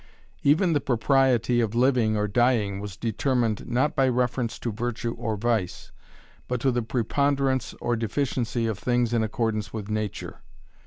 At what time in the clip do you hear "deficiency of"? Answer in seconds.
7.95-8.79